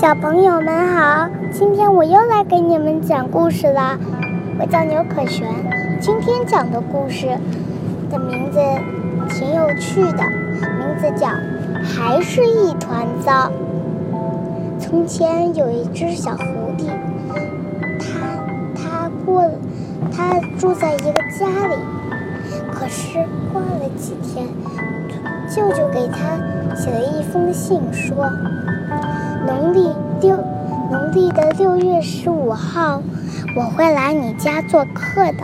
[0.00, 3.98] 小朋友们好，今天我又来给你们讲故事啦。
[4.56, 5.48] 我叫牛可璇，
[6.00, 7.26] 今天讲的故事
[8.08, 8.60] 的名字
[9.28, 10.22] 挺有趣的，
[10.78, 11.26] 名字叫
[11.82, 13.32] 《还是一团糟》。
[14.78, 16.44] 从前有一只小狐
[16.78, 16.86] 狸，
[17.98, 18.38] 它
[18.76, 19.50] 它过
[20.12, 21.74] 它住在一个家里，
[22.72, 23.18] 可是
[23.52, 24.46] 过了几天，
[25.50, 28.30] 舅舅给他写了一封信，说。
[29.48, 29.88] 农历
[30.20, 30.36] 六，
[30.90, 33.02] 农历的六月十五号，
[33.56, 35.42] 我会来你家做客的。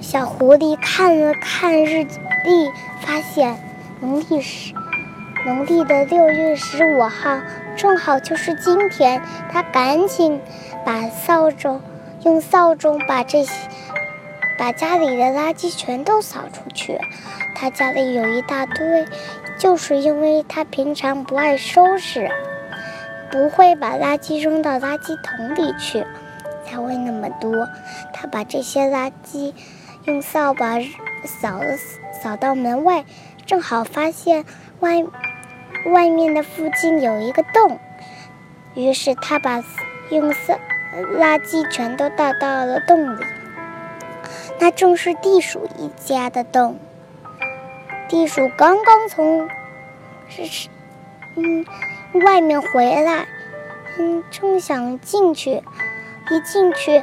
[0.00, 2.04] 小狐狸看了看日
[2.44, 3.58] 历，发现
[4.00, 4.72] 农历十，
[5.44, 7.40] 农历的六月十五号
[7.74, 9.20] 正好就是今天。
[9.50, 10.40] 他赶紧
[10.84, 11.80] 把扫帚，
[12.22, 13.52] 用扫帚把这些，
[14.56, 17.00] 把家里的垃圾全都扫出去。
[17.56, 19.04] 他家里有一大堆。
[19.58, 22.30] 就是因为他平常不爱收拾，
[23.30, 26.06] 不会把垃圾扔到垃圾桶里去，
[26.64, 27.66] 才会那么多。
[28.12, 29.54] 他把这些垃圾
[30.04, 30.78] 用扫把
[31.24, 31.76] 扫了
[32.12, 33.04] 扫到门外，
[33.46, 34.44] 正好发现
[34.80, 35.04] 外
[35.86, 37.78] 外面的附近有一个洞，
[38.74, 39.64] 于是他把
[40.10, 40.58] 用扫
[41.14, 43.24] 垃圾全都倒到了洞里。
[44.58, 46.78] 那正是地鼠一家的洞。
[48.08, 49.48] 地鼠刚刚从
[50.28, 50.68] 是是
[51.34, 51.64] 嗯
[52.24, 53.26] 外面回来，
[53.98, 55.62] 嗯正想进去，
[56.30, 57.02] 一进去，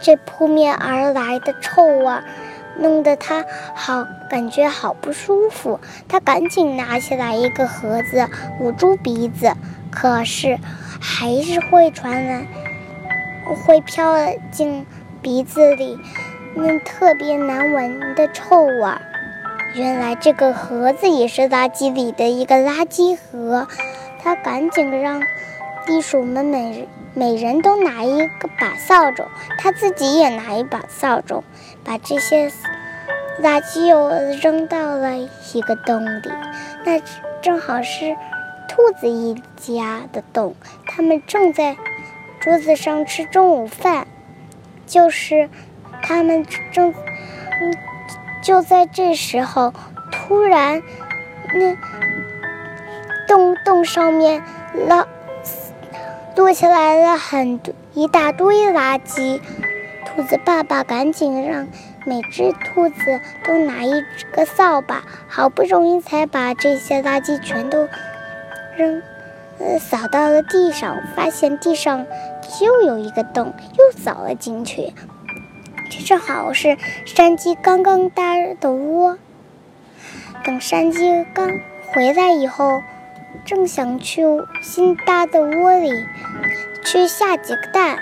[0.00, 2.18] 这扑面而来的臭味
[2.76, 5.78] 弄得他好感觉好不舒服。
[6.08, 9.54] 他赶紧拿起来一个盒子捂住鼻子，
[9.90, 10.58] 可是
[11.00, 12.46] 还是会传来，
[13.64, 14.16] 会飘
[14.50, 14.84] 进
[15.20, 15.96] 鼻子里
[16.54, 19.00] 那特别难闻的臭味儿。
[19.74, 23.66] 原来这个盒子也是垃圾里的一个垃圾盒，
[24.22, 25.22] 他赶紧让
[25.86, 29.24] 地鼠们每每人都拿一个把扫帚，
[29.56, 31.42] 他自己也拿一把扫帚，
[31.82, 32.52] 把这些
[33.42, 34.10] 垃圾又
[34.42, 35.16] 扔到了
[35.54, 36.30] 一个洞里。
[36.84, 37.00] 那
[37.40, 38.14] 正好是
[38.68, 40.54] 兔子一家的洞，
[40.86, 41.78] 他们正在
[42.40, 44.06] 桌子上吃中午饭，
[44.86, 45.48] 就是
[46.02, 47.91] 他们正嗯。
[48.42, 49.72] 就在这时候，
[50.10, 50.82] 突然，
[51.54, 51.76] 那
[53.26, 54.42] 洞洞上面
[54.74, 55.06] 落
[56.36, 59.40] 落下来了很多一大堆垃圾。
[60.04, 61.66] 兔子爸爸赶紧让
[62.04, 64.04] 每只兔子都拿一
[64.34, 67.88] 个扫把，好不容易才把这些垃圾全都
[68.76, 69.02] 扔
[69.58, 72.04] 呃扫到了地上，发现地上
[72.60, 74.92] 又有一个洞，又扫了进去。
[75.98, 79.18] 正好是山鸡刚刚搭的窝。
[80.44, 81.60] 等山鸡刚
[81.92, 82.82] 回来以后，
[83.44, 84.22] 正想去
[84.62, 86.06] 新搭的窝里
[86.84, 87.98] 去下几个蛋，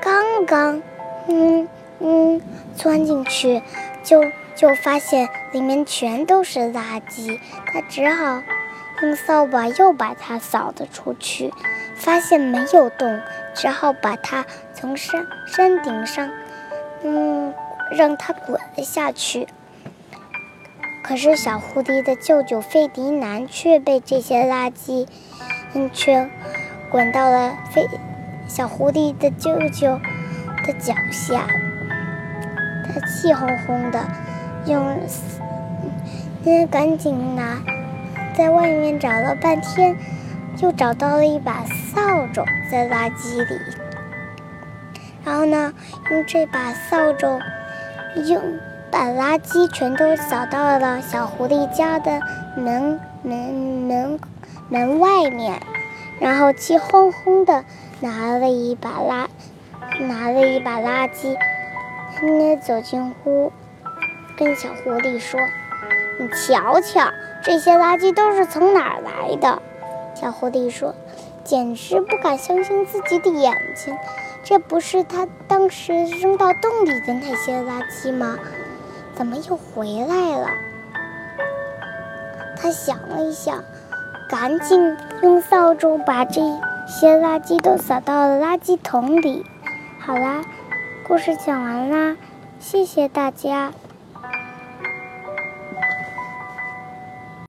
[0.00, 0.82] 刚刚，
[1.28, 1.68] 嗯
[2.00, 2.40] 嗯，
[2.74, 3.62] 钻进去，
[4.02, 4.24] 就
[4.54, 7.38] 就发现里面全都是垃圾。
[7.66, 8.42] 他只好
[9.02, 11.52] 用扫把又把它扫了出去，
[11.94, 13.20] 发现没有洞，
[13.54, 14.44] 只好把它
[14.74, 16.30] 从山山顶上。
[17.08, 17.54] 嗯，
[17.92, 19.46] 让它滚了下去。
[21.04, 25.06] 可是小狐狸的舅舅费迪南却被这些垃圾，
[25.72, 26.28] 嗯，却
[26.90, 27.86] 滚到了费
[28.48, 30.00] 小狐狸的舅舅
[30.66, 31.46] 的脚下。
[32.92, 34.04] 他气哄哄的，
[34.66, 34.98] 用，
[36.44, 37.62] 嗯，赶紧拿，
[38.34, 39.96] 在外面找了半天，
[40.58, 43.75] 又找到了一把扫帚在垃圾里。
[45.26, 45.74] 然后呢，
[46.12, 47.40] 用这把扫帚，
[48.28, 48.40] 用
[48.92, 52.20] 把垃圾全都扫到了小狐狸家的
[52.56, 54.20] 门门门
[54.68, 55.60] 门外面，
[56.20, 57.64] 然后气哄哄的
[57.98, 59.26] 拿了一把垃
[59.98, 61.36] 拿了一把垃圾，
[62.22, 63.52] 那走进屋，
[64.38, 65.40] 跟小狐狸说
[66.20, 67.10] ：“你瞧瞧，
[67.42, 69.60] 这些垃圾都是从哪儿来的？”
[70.14, 70.94] 小狐狸说
[71.42, 73.92] ：“简直不敢相信自己的眼睛。”
[74.48, 78.38] 这不是他当时扔到洞里的那些垃圾吗？
[79.12, 80.48] 怎么又回来了？
[82.56, 83.64] 他想了一想，
[84.28, 86.40] 赶紧用扫帚把这
[86.86, 89.44] 些垃圾都扫到了垃圾桶里。
[89.98, 90.44] 好啦，
[91.08, 92.16] 故事讲完啦，
[92.60, 93.72] 谢谢大家。